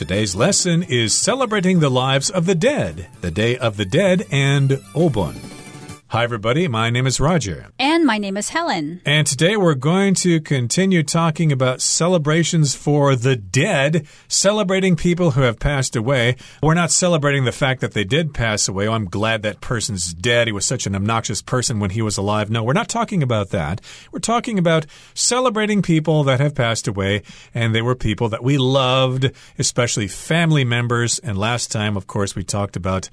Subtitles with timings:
[0.00, 4.70] Today's lesson is celebrating the lives of the dead, the Day of the Dead, and
[4.94, 5.49] Obon.
[6.10, 6.66] Hi, everybody.
[6.66, 7.68] My name is Roger.
[7.78, 9.00] And my name is Helen.
[9.06, 15.42] And today we're going to continue talking about celebrations for the dead, celebrating people who
[15.42, 16.34] have passed away.
[16.64, 18.88] We're not celebrating the fact that they did pass away.
[18.88, 20.48] Oh, I'm glad that person's dead.
[20.48, 22.50] He was such an obnoxious person when he was alive.
[22.50, 23.80] No, we're not talking about that.
[24.10, 27.22] We're talking about celebrating people that have passed away,
[27.54, 29.30] and they were people that we loved,
[29.60, 31.20] especially family members.
[31.20, 33.10] And last time, of course, we talked about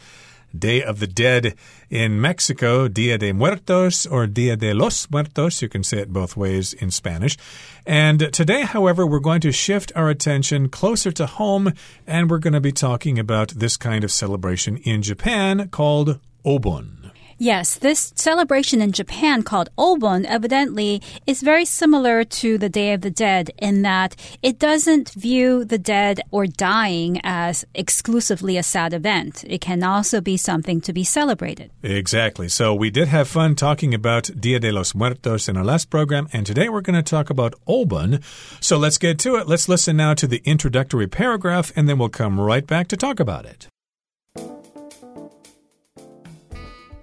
[0.58, 1.56] Day of the Dead
[1.90, 5.62] in Mexico, Dia de Muertos or Dia de los Muertos.
[5.62, 7.38] You can say it both ways in Spanish.
[7.86, 11.74] And today, however, we're going to shift our attention closer to home
[12.06, 17.12] and we're going to be talking about this kind of celebration in Japan called Obon.
[17.40, 23.02] Yes, this celebration in Japan called Obon evidently is very similar to the Day of
[23.02, 28.92] the Dead in that it doesn't view the dead or dying as exclusively a sad
[28.92, 29.44] event.
[29.48, 31.70] It can also be something to be celebrated.
[31.84, 32.50] Exactly.
[32.50, 36.28] So we did have fun talking about Dia de los Muertos in our last program,
[36.34, 38.24] and today we're going to talk about Obon.
[38.64, 39.48] So let's get to it.
[39.48, 43.20] Let's listen now to the introductory paragraph, and then we'll come right back to talk
[43.20, 43.68] about it.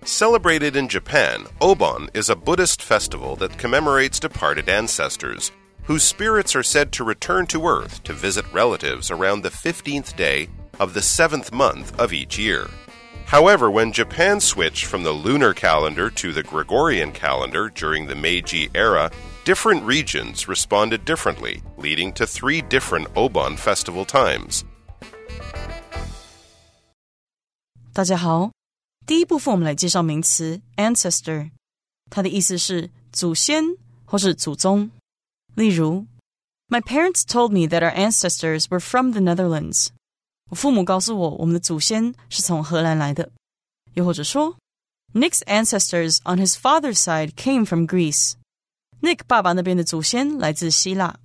[0.05, 5.51] Celebrated in Japan, Obon is a Buddhist festival that commemorates departed ancestors,
[5.83, 10.47] whose spirits are said to return to Earth to visit relatives around the 15th day
[10.79, 12.67] of the seventh month of each year.
[13.25, 18.69] However, when Japan switched from the lunar calendar to the Gregorian calendar during the Meiji
[18.73, 19.11] era,
[19.45, 24.63] different regions responded differently, leading to three different Obon festival times.
[27.93, 28.51] 大家好，
[29.05, 31.49] 第一部分我们来介绍名词 ancestor，
[32.09, 33.63] 它的意思是祖先
[34.05, 34.91] 或是祖宗。
[35.55, 36.05] 例如，
[36.67, 39.87] My parents told me that our ancestors were from the Netherlands。
[40.51, 43.31] 我父母告诉我，我们的祖先是从荷兰来的。
[43.95, 44.55] 又或者说，
[45.13, 51.19] Nick's ancestors on his father's side came from Greece。Nick 爸爸那边的祖先来自希腊。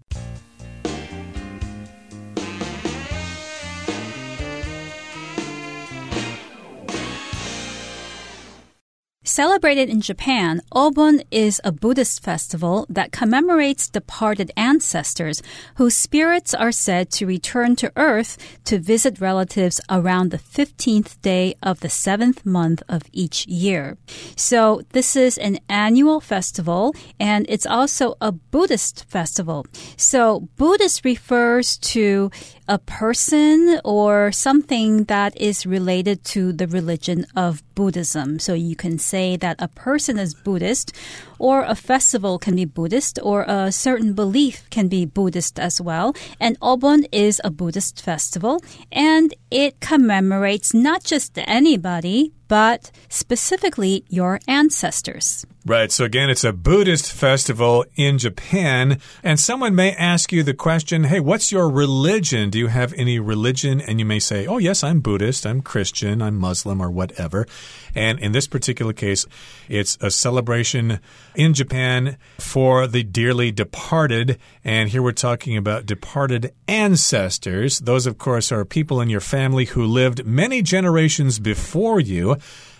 [9.30, 15.44] Celebrated in Japan, Obon is a Buddhist festival that commemorates departed ancestors
[15.76, 21.54] whose spirits are said to return to Earth to visit relatives around the 15th day
[21.62, 24.00] of the seventh month of each year.
[24.36, 29.68] So this is an annual festival and it's also a Buddhist festival.
[29.96, 32.32] So Buddhist refers to
[32.70, 38.38] a person or something that is related to the religion of Buddhism.
[38.38, 40.96] So you can say that a person is Buddhist,
[41.40, 46.14] or a festival can be Buddhist, or a certain belief can be Buddhist as well.
[46.40, 48.62] And Obon is a Buddhist festival,
[48.92, 55.46] and it commemorates not just anybody, but specifically your ancestors.
[55.66, 55.92] Right.
[55.92, 59.00] So again, it's a Buddhist festival in Japan.
[59.24, 62.50] And someone may ask you the question, Hey, what's your religion?
[62.50, 63.80] Do you have any religion?
[63.80, 65.46] And you may say, Oh, yes, I'm Buddhist.
[65.46, 66.24] I'm Christian.
[66.24, 67.46] I'm Muslim or whatever.
[67.94, 69.28] And in this particular case,
[69.68, 71.00] it's a celebration
[71.36, 74.40] in Japan for the dearly departed.
[74.64, 77.80] And here we're talking about departed ancestors.
[77.80, 82.38] Those, of course, are people in your family who lived many generations before you.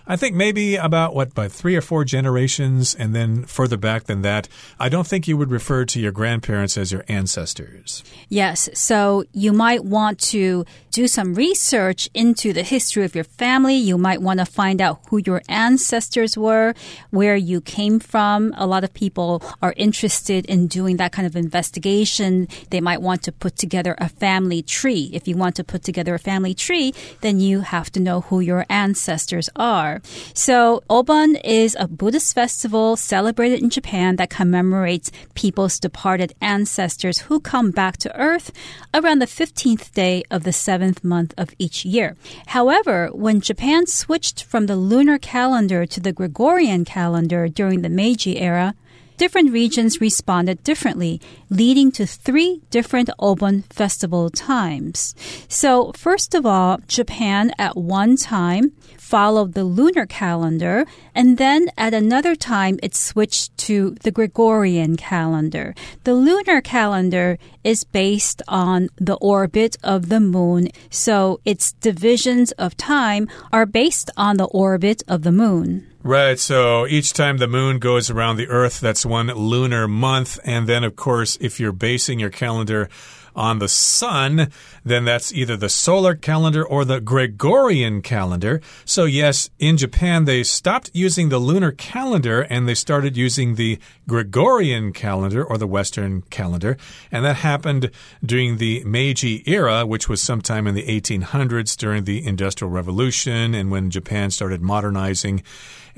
[0.10, 4.24] I think maybe about what, by three or four generations, and then further back than
[4.24, 4.50] that.
[4.80, 8.04] I don't think you would refer to your grandparents as your ancestors.
[8.28, 8.70] Yes.
[8.74, 13.76] So you might want to do some research into the history of your family.
[13.76, 16.74] You might want to find out who your ancestors were,
[17.12, 18.56] where you came from.
[18.58, 22.48] A lot of people are interested in doing that kind of investigation.
[22.72, 25.12] They might want to put together a family tree.
[25.14, 28.40] If you want to put together a family tree, then you have to know who
[28.40, 29.99] your ancestors are.
[30.34, 37.40] So Obon is a Buddhist festival celebrated in Japan that commemorates people's departed ancestors who
[37.40, 38.52] come back to Earth
[38.94, 42.16] around the 15th day of the seventh month of each year.
[42.48, 48.40] However, when Japan switched from the lunar calendar to the Gregorian calendar during the Meiji
[48.40, 48.76] era,
[49.20, 55.14] different regions responded differently, leading to three different Obon festival times.
[55.50, 58.72] So, first of all, Japan at one time
[59.10, 60.86] followed the lunar calendar,
[61.16, 65.74] and then at another time it switched to the Gregorian calendar.
[66.04, 72.78] The lunar calendar is based on the orbit of the moon, so its divisions of
[72.78, 75.88] time are based on the orbit of the moon.
[76.04, 76.40] Right.
[76.40, 80.40] So each time the moon goes around the earth, that's one lunar month.
[80.46, 82.90] And then, of course, if you're basing your calendar
[83.36, 84.52] on the sun,
[84.84, 88.62] then that's either the solar calendar or the Gregorian calendar.
[88.86, 93.80] So, yes, in Japan, they stopped using the lunar calendar and they started using the
[94.08, 96.78] Gregorian calendar or the Western calendar.
[97.12, 97.92] And that happened
[98.24, 103.72] during the Meiji era, which was sometime in the 1800s during the Industrial Revolution and
[103.72, 105.44] when Japan started modernizing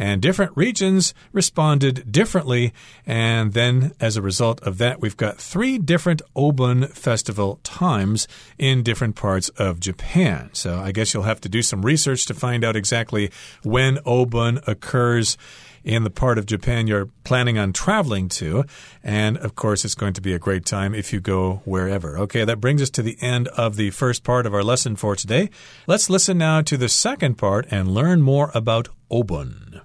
[0.02, 2.74] and different regions responded differently.
[3.06, 8.28] And then, as a result of that, we've got three different Obon festival times
[8.58, 10.50] in different parts of Japan.
[10.54, 13.30] So I guess you'll have to do some research to find out exactly
[13.62, 15.38] when Obon occurs
[15.84, 18.66] in the part of Japan you're planning on traveling to.
[19.04, 22.18] And of course, it's going to be a great time if you go wherever.
[22.18, 25.16] Okay, that brings us to the end of the first part of our lesson for
[25.16, 25.52] today.
[25.86, 29.82] Let's listen now to the second part and learn more about Obon.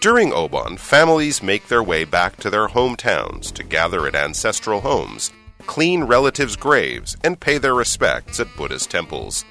[0.00, 5.32] During Obon, families make their way back to their hometowns to gather at ancestral homes,
[5.66, 9.44] clean relatives' graves, and pay their respects at Buddhist temples.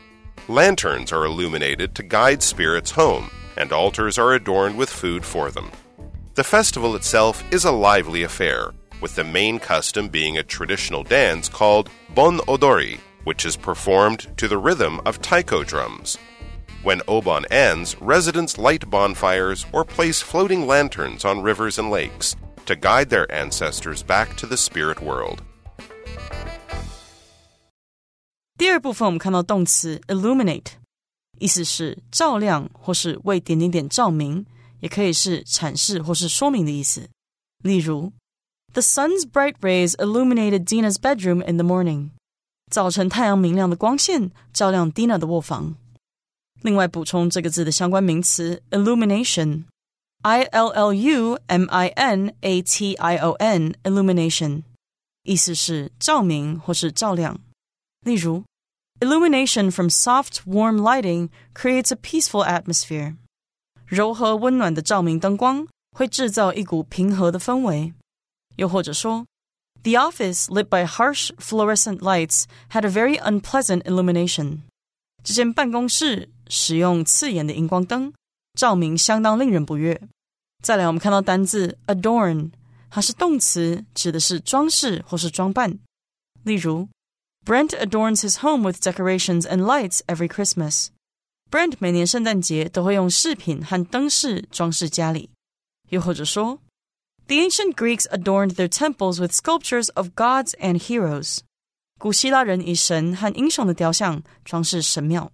[0.47, 5.71] Lanterns are illuminated to guide spirits home, and altars are adorned with food for them.
[6.35, 8.71] The festival itself is a lively affair,
[9.01, 14.47] with the main custom being a traditional dance called Bon Odori, which is performed to
[14.47, 16.17] the rhythm of taiko drums.
[16.84, 22.34] When Obon ends, residents light bonfires or place floating lanterns on rivers and lakes
[22.66, 25.40] to guide their ancestors back to the spirit world.
[28.56, 30.72] 第二部分我们看到动词 illuminate，
[31.38, 34.44] 意思是照亮或是为点点点照明，
[34.80, 37.08] 也可以是阐释或是说明的意思。
[37.62, 38.12] 例如，
[38.72, 42.10] The sun's bright rays illuminated Dina's bedroom in the morning。
[42.70, 45.74] 早晨太阳明亮的光线照亮 Dina 的卧房。
[46.64, 54.62] 另外补充这个字的相关名词 illumination，i l l u m i n a t i o n，illumination，
[55.22, 57.40] 意思是照明或是照亮。
[58.04, 58.44] 例如，
[59.00, 63.16] illumination from soft warm lighting creates a peaceful atmosphere。
[63.86, 67.92] 柔和温暖的照明灯光会制造一股平和的氛围。
[68.56, 69.24] 又或者说，
[69.82, 74.58] The office lit by harsh fluorescent lights had a very unpleasant illumination。
[75.24, 78.13] 这间办公室 使用刺眼的荧光灯，
[78.57, 80.01] 照明相当令人不悦。
[80.63, 82.51] 再来，我们看到单字 adorn，
[82.89, 85.77] 它是动词，指的是装饰或是装扮。
[86.43, 86.87] 例如
[87.45, 90.87] ，Brent adorns his home with decorations and lights every Christmas。
[91.51, 95.29] Brent 每年圣诞节都会用饰品和灯饰装饰家里。
[95.89, 96.59] 又或者说
[97.27, 101.39] ，The ancient Greeks adorned their temples with sculptures of gods and heroes。
[101.99, 105.31] 古希腊人以神和英雄的雕像装饰神庙。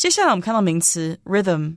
[0.00, 1.76] 接下来我们看到名词 rhythm，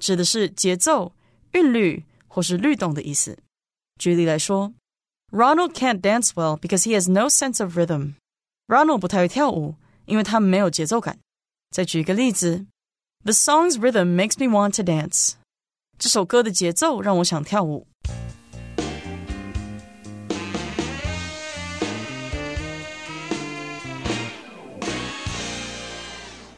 [0.00, 1.14] 指的是节奏、
[1.52, 3.38] 韵律或是律动的意思。
[3.98, 4.72] 举例来说，
[5.30, 9.76] Ronald can't dance well because he has no sense of rhythm。Ronald 不太会跳舞，
[10.06, 11.18] 因为他没有节奏感。
[11.70, 12.66] 再举一个例子，
[13.24, 15.34] The song's rhythm makes me want to dance。
[15.98, 17.86] 这首歌的节奏让我想跳舞。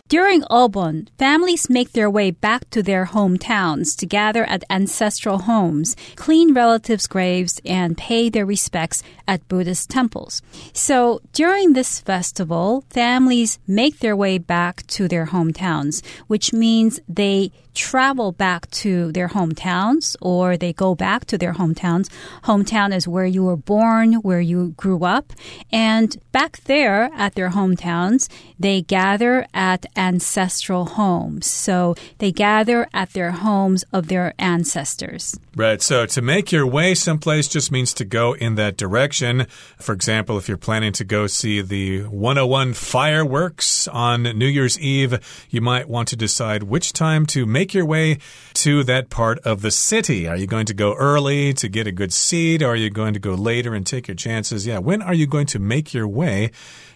[0.09, 5.95] During Obon, families make their way back to their hometowns to gather at ancestral homes,
[6.15, 10.41] clean relatives' graves, and pay their respects at Buddhist temples.
[10.73, 17.51] So during this festival, families make their way back to their hometowns, which means they
[17.75, 22.09] travel back to their hometowns or they go back to their hometowns.
[22.43, 25.31] Hometown is where you were born, where you grew up.
[25.71, 28.27] And back there at their hometowns,
[28.59, 31.45] they gather at ancestral homes.
[31.45, 35.37] So they gather at their homes of their ancestors.
[35.55, 35.81] Right.
[35.81, 39.45] So to make your way someplace just means to go in that direction.
[39.77, 45.19] For example, if you're planning to go see the 101 fireworks on New Year's Eve,
[45.49, 48.19] you might want to decide which time to make your way
[48.53, 50.27] to that part of the city.
[50.27, 52.63] Are you going to go early to get a good seat?
[52.63, 54.65] Or are you going to go later and take your chances?
[54.65, 54.77] Yeah.
[54.79, 56.51] When are you going to make your way?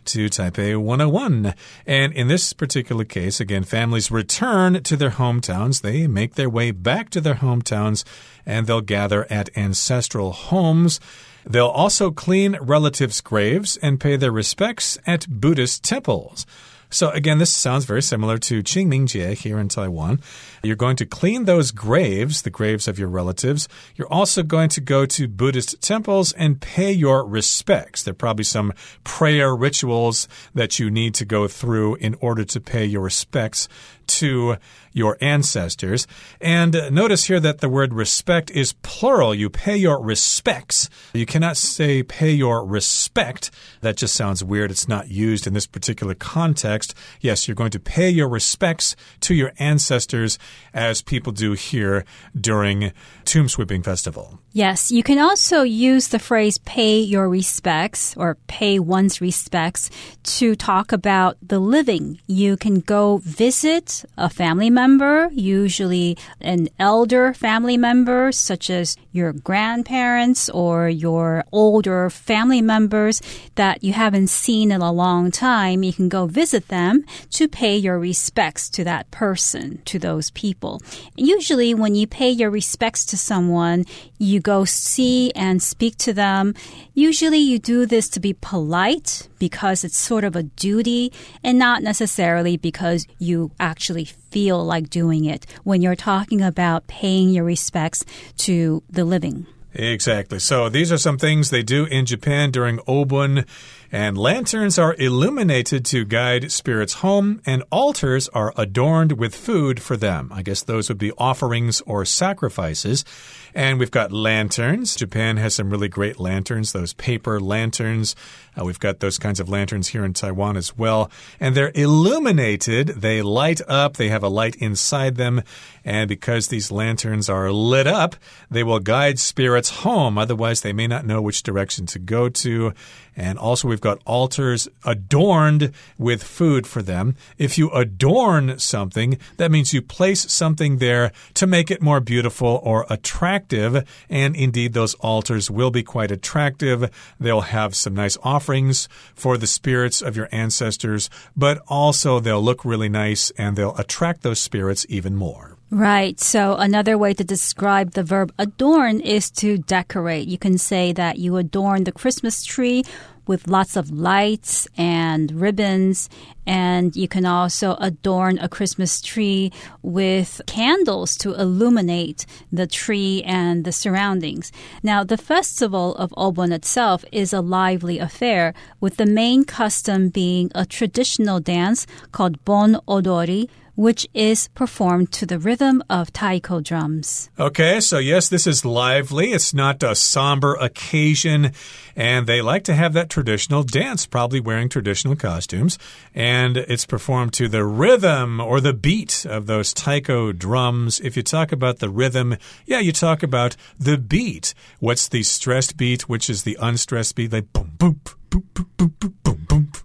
[0.06, 1.54] To Taipei 101.
[1.86, 5.82] And in this particular case, again, families return to their hometowns.
[5.82, 8.04] They make their way back to their hometowns
[8.46, 11.00] and they'll gather at ancestral homes.
[11.46, 16.46] They'll also clean relatives' graves and pay their respects at Buddhist temples.
[16.94, 20.22] So, again, this sounds very similar to Qingmingjie here in Taiwan.
[20.62, 23.68] You're going to clean those graves, the graves of your relatives.
[23.96, 28.04] You're also going to go to Buddhist temples and pay your respects.
[28.04, 28.74] There are probably some
[29.04, 33.68] prayer rituals that you need to go through in order to pay your respects
[34.08, 34.58] to
[34.94, 36.08] your ancestors.
[36.40, 39.34] And notice here that the word respect is plural.
[39.34, 40.90] You pay your respects.
[41.14, 43.52] You cannot say pay your respect.
[43.82, 44.72] That just sounds weird.
[44.72, 46.94] It's not used in this particular context.
[47.20, 50.38] Yes, you're going to pay your respects to your ancestors
[50.74, 52.06] as people do here
[52.40, 52.94] during
[53.26, 54.40] Tomb Sweeping Festival.
[54.52, 59.90] Yes, you can also use the phrase pay your respects or pay one's respects
[60.24, 62.20] to talk about the living.
[62.28, 69.32] You can go visit a family member, usually an elder family member, such as your
[69.34, 73.22] grandparents or your older family members
[73.56, 75.84] that you haven't seen in a long time.
[75.84, 80.82] You can go visit them to pay your respects to that person, to those people.
[81.16, 83.86] Usually, when you pay your respects to someone,
[84.18, 86.56] you go see and speak to them.
[86.96, 91.12] Usually you do this to be polite because it's sort of a duty
[91.44, 97.30] and not necessarily because you actually feel like doing it when you're talking about paying
[97.30, 98.06] your respects
[98.38, 99.48] to the living.
[99.74, 100.38] Exactly.
[100.38, 103.48] So these are some things they do in Japan during Obon.
[103.94, 109.96] And lanterns are illuminated to guide spirits home, and altars are adorned with food for
[109.96, 110.32] them.
[110.34, 113.06] I guess those would be offerings or sacrifices.
[113.54, 114.96] And we've got lanterns.
[114.96, 118.16] Japan has some really great lanterns, those paper lanterns.
[118.60, 121.12] Uh, we've got those kinds of lanterns here in Taiwan as well.
[121.40, 122.88] And they're illuminated.
[122.88, 123.98] They light up.
[123.98, 125.44] They have a light inside them.
[125.86, 128.16] And because these lanterns are lit up,
[128.50, 130.18] they will guide spirits home.
[130.18, 132.74] Otherwise, they may not know which direction to go to.
[133.16, 137.16] And also, we've got altars adorned with food for them.
[137.38, 142.60] If you adorn something, that means you place something there to make it more beautiful
[142.64, 143.88] or attractive.
[144.10, 146.90] And indeed, those altars will be quite attractive.
[147.20, 152.66] They'll have some nice offerings for the spirits of your ancestors, but also they'll look
[152.66, 155.58] really nice and they'll attract those spirits even more.
[155.74, 156.20] Right.
[156.20, 160.28] So another way to describe the verb adorn is to decorate.
[160.28, 162.84] You can say that you adorn the Christmas tree
[163.26, 166.12] with lots of lights and ribbons.
[166.46, 169.52] And you can also adorn a Christmas tree
[169.82, 174.52] with candles to illuminate the tree and the surroundings.
[174.84, 180.52] Now, the festival of Obon itself is a lively affair, with the main custom being
[180.54, 187.30] a traditional dance called Bon Odori which is performed to the rhythm of taiko drums.
[187.40, 189.32] Okay, so yes, this is lively.
[189.32, 191.52] It's not a somber occasion,
[191.96, 195.80] and they like to have that traditional dance, probably wearing traditional costumes,
[196.14, 201.00] and it's performed to the rhythm or the beat of those taiko drums.
[201.00, 204.54] If you talk about the rhythm, yeah, you talk about the beat.
[204.80, 207.32] What's the stressed beat, which is the unstressed beat?
[207.32, 208.00] They boom, boom,
[208.30, 209.83] boom, boom, boom, boom, boom, boom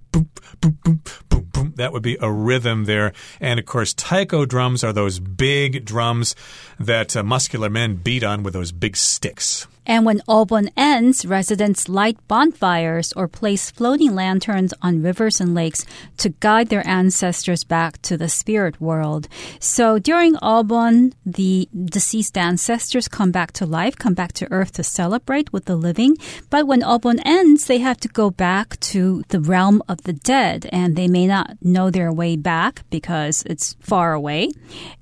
[0.61, 1.73] boom, boom, boom, boom.
[1.77, 3.13] That would be a rhythm there.
[3.41, 6.35] And of course, taiko drums are those big drums
[6.79, 9.67] that uh, muscular men beat on with those big sticks.
[9.89, 15.87] And when Obon ends, residents light bonfires or place floating lanterns on rivers and lakes
[16.19, 19.29] to guide their ancestors back to the spirit world.
[19.61, 24.83] So during Obon, the deceased ancestors come back to life, come back to earth to
[24.85, 26.19] celebrate with the living.
[26.51, 30.69] But when Obon ends, they have to go back to the realm of the dead
[30.71, 34.51] and they may not know their way back because it's far away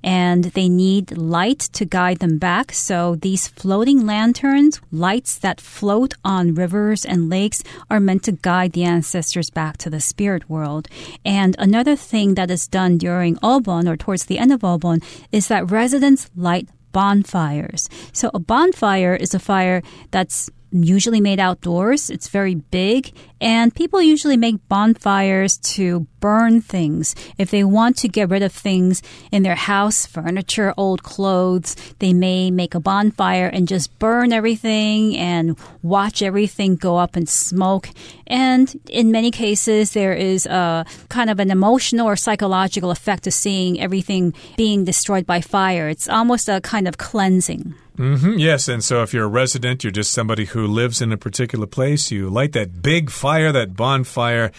[0.04, 2.72] and they need light to guide them back.
[2.72, 8.72] So these floating lanterns lights that float on rivers and lakes are meant to guide
[8.72, 10.88] the ancestors back to the spirit world.
[11.24, 15.02] And another thing that is done during Obon or towards the end of Obon
[15.32, 17.90] is that residents light bonfires.
[18.12, 22.10] So a bonfire is a fire that's usually made outdoors.
[22.10, 27.14] It's very big, and people usually make bonfires to burn things.
[27.38, 32.12] If they want to get rid of things in their house, furniture, old clothes, they
[32.12, 37.90] may make a bonfire and just burn everything and watch everything go up in smoke.
[38.26, 43.30] And in many cases, there is a kind of an emotional or psychological effect to
[43.30, 45.88] seeing everything being destroyed by fire.
[45.88, 47.74] It's almost a kind of cleansing.
[47.98, 51.12] Mm -hmm, yes, and so if you're a resident, you're just somebody who lives in
[51.12, 54.50] a particular place, you light that big fire, that bonfire,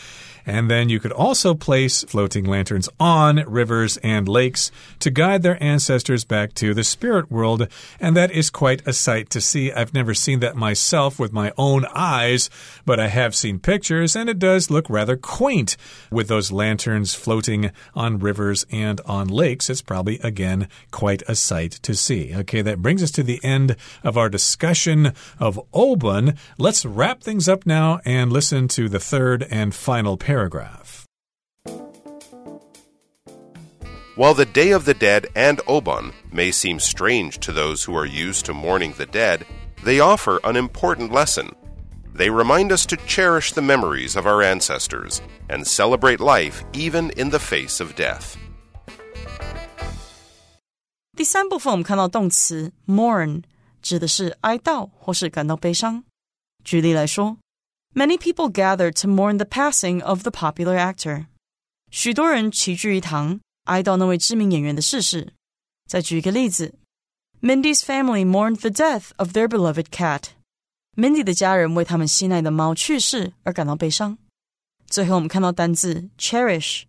[0.47, 5.61] And then you could also place floating lanterns on rivers and lakes to guide their
[5.61, 7.67] ancestors back to the spirit world.
[7.99, 9.73] And that is quite a sight to see.
[9.73, 12.49] I've never seen that myself with my own eyes,
[12.85, 15.75] but I have seen pictures, and it does look rather quaint
[16.09, 19.69] with those lanterns floating on rivers and on lakes.
[19.69, 22.33] It's probably, again, quite a sight to see.
[22.33, 26.37] Okay, that brings us to the end of our discussion of Obon.
[26.57, 31.06] Let's wrap things up now and listen to the third and final paragraph.
[34.14, 38.04] While the Day of the Dead and Obon may seem strange to those who are
[38.04, 39.46] used to mourning the dead,
[39.84, 41.56] they offer an important lesson.
[42.14, 47.30] They remind us to cherish the memories of our ancestors and celebrate life even in
[47.30, 48.36] the face of death.
[51.16, 53.42] 第三部分我们看到动词 mourn
[53.80, 56.04] 指的是哀悼或是感到悲伤。
[56.64, 57.38] 举例来说
[57.96, 61.26] ，Many people gathered to mourn the passing of the popular actor。
[61.90, 65.34] 许多人齐聚一堂，哀悼那位知名演员的逝世。
[65.86, 66.74] 再举一个例子，
[67.42, 74.18] Mindy's family mourned the death of their beloved cat。Mindy 的家人为他们心爱的猫去世而感到悲伤。
[74.86, 76.84] 最后，我们看到单字 cherish，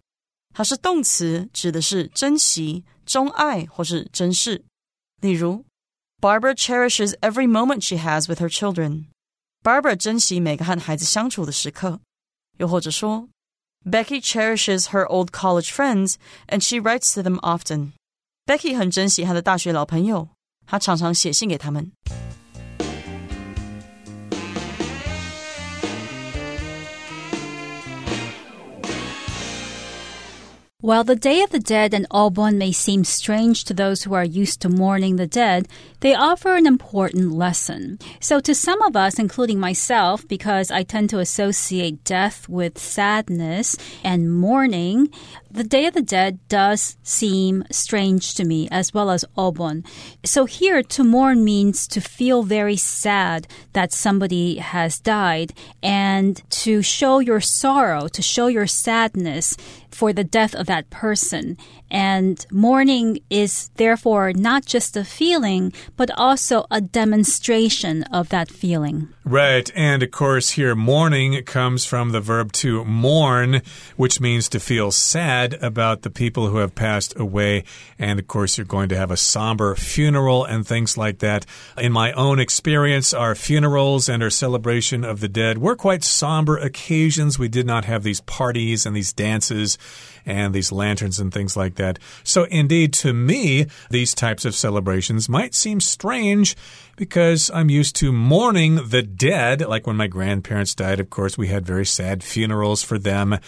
[0.53, 4.63] 它是动词，指的是珍惜、钟爱或是珍视。
[5.21, 5.65] 例如，
[6.21, 9.05] Barbara cherishes every moment she has with her children。
[9.63, 12.01] Barbara 珍惜每个和孩子相处的时刻。
[12.57, 13.29] 又或者说，
[13.83, 16.15] Becky cherishes her old college friends
[16.47, 20.29] and she writes to them often。Becky 很珍惜她的大学老朋友，
[20.65, 21.91] 她常常写信给他们。
[30.80, 34.22] While the Day of the Dead and Obon may seem strange to those who are
[34.22, 35.66] used to mourning the dead,
[35.98, 37.98] they offer an important lesson.
[38.20, 43.74] So, to some of us, including myself, because I tend to associate death with sadness
[44.04, 45.08] and mourning,
[45.50, 49.86] the Day of the Dead does seem strange to me, as well as Obon.
[50.24, 55.52] So, here, to mourn means to feel very sad that somebody has died
[55.82, 59.56] and to show your sorrow, to show your sadness
[59.90, 61.56] for the death of that person.
[61.90, 69.08] And mourning is therefore not just a feeling, but also a demonstration of that feeling.
[69.24, 69.70] Right.
[69.74, 73.60] And of course, here, mourning comes from the verb to mourn,
[73.96, 77.64] which means to feel sad about the people who have passed away.
[77.98, 81.44] And of course, you're going to have a somber funeral and things like that.
[81.76, 86.56] In my own experience, our funerals and our celebration of the dead were quite somber
[86.56, 87.38] occasions.
[87.38, 89.76] We did not have these parties and these dances
[90.24, 91.98] and these lanterns and things like that.
[92.22, 96.56] So, indeed, to me, these types of celebrations might seem strange
[96.96, 99.62] because I'm used to mourning the dead.
[99.62, 103.38] Like when my grandparents died, of course, we had very sad funerals for them.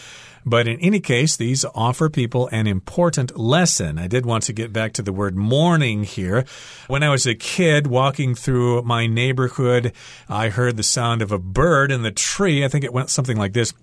[0.46, 3.98] But in any case, these offer people an important lesson.
[3.98, 6.44] I did want to get back to the word mourning here.
[6.86, 9.92] When I was a kid walking through my neighborhood,
[10.28, 12.64] I heard the sound of a bird in the tree.
[12.64, 13.74] I think it went something like this.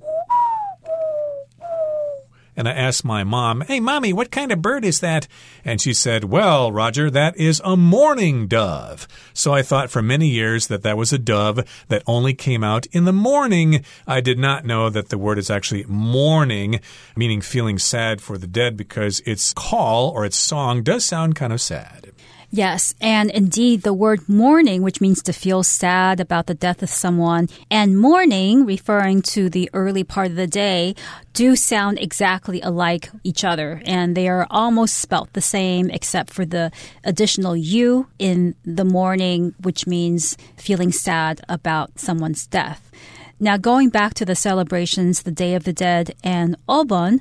[2.57, 5.27] And I asked my mom, Hey, mommy, what kind of bird is that?
[5.63, 9.07] And she said, Well, Roger, that is a mourning dove.
[9.33, 12.87] So I thought for many years that that was a dove that only came out
[12.87, 13.85] in the morning.
[14.07, 16.81] I did not know that the word is actually mourning,
[17.15, 21.53] meaning feeling sad for the dead, because its call or its song does sound kind
[21.53, 22.11] of sad.
[22.49, 26.89] Yes, and indeed, the word mourning, which means to feel sad about the death of
[26.89, 30.95] someone, and morning, referring to the early part of the day,
[31.33, 36.45] do sound exactly alike each other, and they are almost spelt the same, except for
[36.45, 36.71] the
[37.03, 42.89] additional U in the morning, which means feeling sad about someone's death.
[43.39, 47.19] Now, going back to the celebrations, the Day of the Dead and Obon,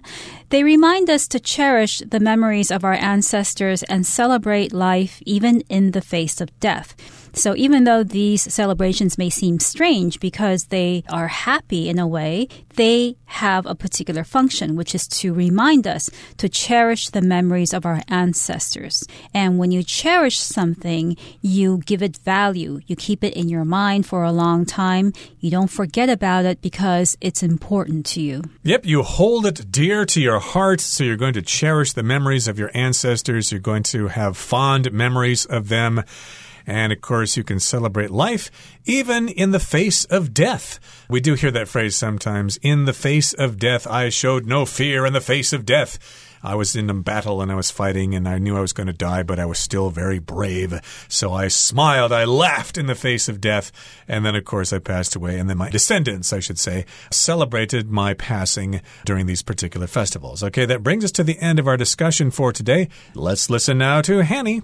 [0.48, 5.90] they remind us to cherish the memories of our ancestors and celebrate life even in
[5.90, 6.94] the face of death.
[7.36, 12.48] So even though these celebrations may seem strange because they are happy in a way,
[12.76, 17.84] they have a particular function, which is to remind us to cherish the memories of
[17.84, 19.06] our ancestors.
[19.34, 22.80] And when you cherish something, you give it value.
[22.86, 25.12] You keep it in your mind for a long time.
[25.38, 28.42] You don't forget about it because it's important to you.
[28.62, 32.48] Yep, you hold it dear to your heart, so you're going to cherish the memories
[32.48, 33.52] of your ancestors.
[33.52, 36.02] You're going to have fond memories of them.
[36.66, 38.50] And of course, you can celebrate life
[38.84, 40.80] even in the face of death.
[41.08, 43.86] We do hear that phrase sometimes in the face of death.
[43.86, 45.98] I showed no fear in the face of death.
[46.42, 48.86] I was in a battle and I was fighting and I knew I was going
[48.86, 50.80] to die, but I was still very brave.
[51.08, 53.72] So I smiled, I laughed in the face of death.
[54.06, 55.38] And then, of course, I passed away.
[55.38, 60.42] And then my descendants, I should say, celebrated my passing during these particular festivals.
[60.44, 62.88] Okay, that brings us to the end of our discussion for today.
[63.14, 64.62] Let's listen now to Hanny.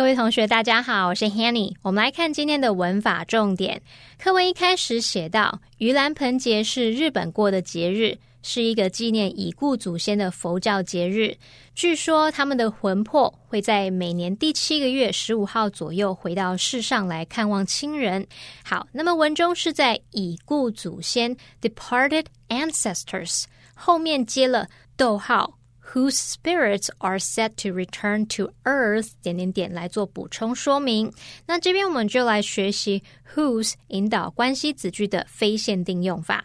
[0.00, 1.74] 各位同学，大家好，我是 Hanny。
[1.82, 3.82] 我们来看今天的文法重点。
[4.18, 11.36] 课文一开始写到，盂兰盆节是日本过的节日，是一个纪念已故祖先的佛教节日。
[11.74, 18.26] 据说他们的魂魄会在每年第七个月十五号左右回到世上来看望亲人。
[18.64, 25.58] 好，那么文中是在已故祖先 （departed ancestors） 后面接了逗号。
[25.92, 31.12] Whose spirits are set to return to Earth 点点点来做补充说明。
[31.46, 33.02] 那这边我们就来学习
[33.34, 36.44] whose 引导关系子句的非限定用法。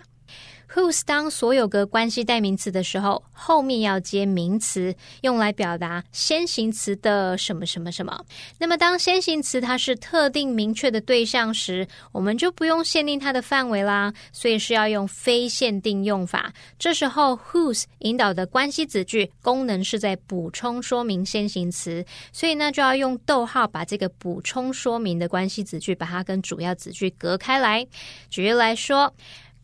[0.73, 8.23] Whose 当所有个关系代名词的时候，后面要接名词，用来表达先行词的什么什么什么。
[8.58, 16.54] 那么当先行词它是特定明确的对象时，我们就不用限定它的范围啦，所以是要用非限定用法。
[16.78, 27.86] 这时候 whose 引导的关系子句功能是在补充说明先行词，所以呢就要用逗号把这个补充说明的关系子句把它跟主要子句隔开来。
[28.30, 29.13] 举例来说。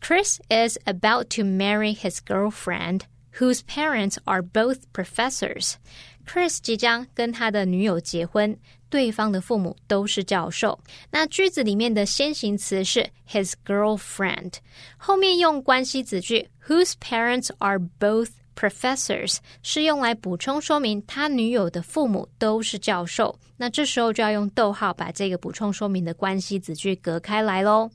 [0.01, 3.01] Chris is about to marry his girlfriend,
[3.39, 5.75] whose parents are both professors.
[6.25, 8.57] Chris 即将跟他的女友结婚，
[8.89, 10.79] 对方的父母都是教授。
[11.09, 14.55] 那句子里面的先行词是 his girlfriend，
[14.97, 18.29] 后面用关系子句 whose parents are both
[18.62, 23.36] professors 是用来补充说明他女友的父母都是教授。
[23.56, 27.90] 那这时候就要用逗号把这个补充说明的关系子句隔开来喽。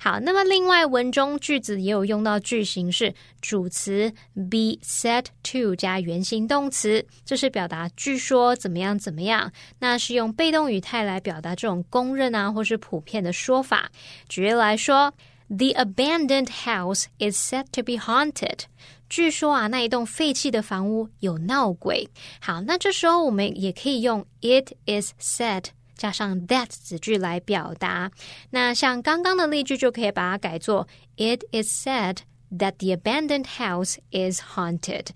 [0.00, 9.50] 好，那么另外文中句子也有用到句型是主词 be said to 加原形动词，这是表达据说怎么样怎么样。
[9.80, 13.90] 那是用被动语态来表达这种公认啊或是普遍的说法。
[14.28, 15.12] 举例来说
[15.48, 18.60] ，The abandoned house is said to be haunted。
[19.08, 22.08] 据说啊，那一栋废弃的房屋有闹鬼。
[22.40, 25.64] 好，那这时候我们也可以用 "It is said"
[25.96, 28.10] 加上 that 子句来表达。
[28.50, 32.18] 那像刚刚的例句就可以把它改作 "It is said
[32.52, 35.06] that the abandoned house is haunted."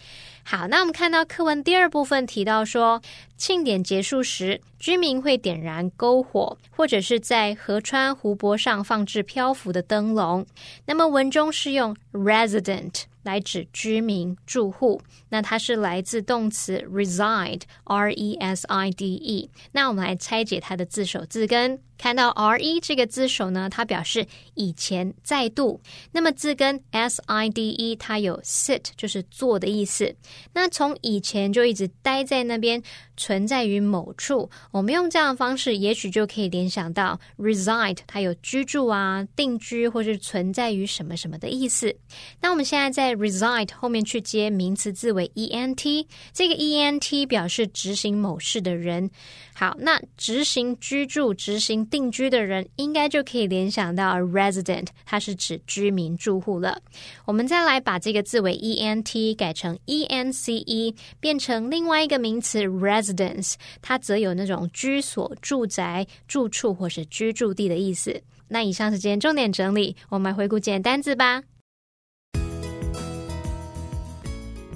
[0.42, 3.00] 好，那我们看到课文第二部分提到说，
[3.36, 10.44] 庆典结束时，居民会点燃篝火，或者是在河川、湖泊上放置漂浮的灯笼。
[10.86, 13.02] 那么文中是用 resident。
[13.22, 19.50] 来指居民、住户，那它是来自动词 reside，r e s i d e。
[19.72, 21.80] 那我们来拆解它的字首字根。
[22.02, 25.80] 看到 r e 这个字首呢，它表示以前、再度。
[26.10, 30.12] 那么字根 s i d e 它有 sit 就是坐的意思。
[30.52, 32.82] 那从以前就一直待在那边，
[33.16, 34.50] 存在于某处。
[34.72, 41.94] 我们用这样的方式，也许就可以联想到 reside 它有居住啊、定居或是存在于什么什么的意思。
[42.40, 49.08] 那我们现在在 reside 后面去接名词字尾 e n t，这个 e n t 表示执行某事的人。
[49.54, 56.81] 好，那执行居住、执行定居的人，应该就可以联想到 resident，它是指居民、住户了。
[57.25, 68.21] 我们再来把这个字尾 e n t 改成 e n c e，变成另外一个名词 residence，它则有那种居所、住宅、住处或是居住地的意思。
[68.49, 71.43] 那以上是今天重点整理，我们来回顾简单字吧。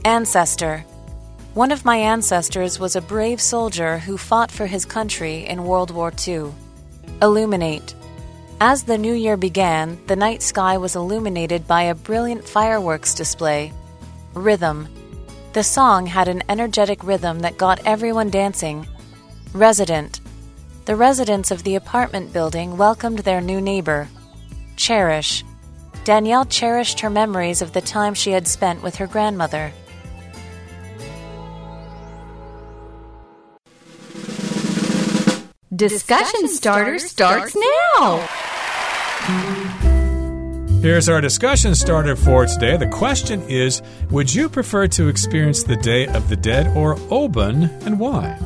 [0.03, 0.81] Ancestor
[1.53, 5.91] One of my ancestors was a brave soldier who fought for his country in World
[5.91, 6.53] War II.
[7.22, 7.94] Illuminate.
[8.60, 13.72] As the new year began, the night sky was illuminated by a brilliant fireworks display.
[14.34, 14.86] Rhythm.
[15.54, 18.86] The song had an energetic rhythm that got everyone dancing.
[19.54, 20.20] Resident.
[20.84, 24.08] The residents of the apartment building welcomed their new neighbor.
[24.76, 25.42] Cherish.
[26.04, 29.72] Danielle cherished her memories of the time she had spent with her grandmother.
[35.76, 38.26] Discussion starter starts now.
[40.80, 42.78] Here's our discussion starter for today.
[42.78, 47.68] The question is Would you prefer to experience the Day of the Dead or Obon,
[47.84, 48.38] and why?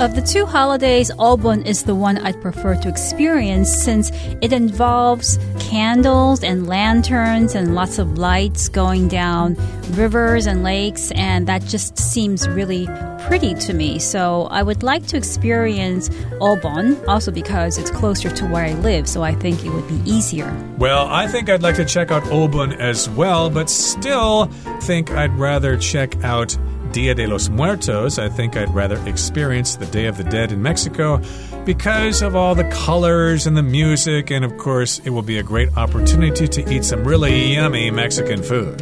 [0.00, 4.10] Of the two holidays, Obon is the one I'd prefer to experience since
[4.40, 9.56] it involves candles and lanterns and lots of lights going down
[9.90, 12.88] rivers and lakes, and that just seems really
[13.26, 13.98] pretty to me.
[13.98, 16.08] So I would like to experience
[16.40, 20.00] Obon, also because it's closer to where I live, so I think it would be
[20.10, 20.50] easier.
[20.78, 24.46] Well, I think I'd like to check out Obon as well, but still
[24.80, 26.56] think I'd rather check out
[26.92, 28.18] Dia de los Muertos.
[28.18, 31.20] I think I'd rather experience the Day of the Dead in Mexico
[31.64, 35.42] because of all the colors and the music, and of course, it will be a
[35.42, 38.80] great opportunity to eat some really yummy Mexican food.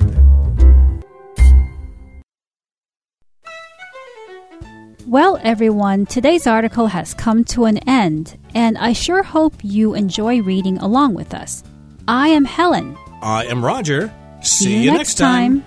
[5.06, 10.42] Well, everyone, today's article has come to an end, and I sure hope you enjoy
[10.42, 11.64] reading along with us.
[12.06, 12.94] I am Helen.
[13.22, 14.12] I am Roger.
[14.42, 15.64] See, you next time.